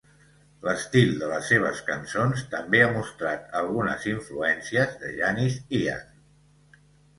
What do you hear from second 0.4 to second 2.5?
L'estil de les seves cançons